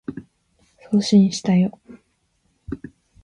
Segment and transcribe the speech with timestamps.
[0.89, 1.79] 送信したよ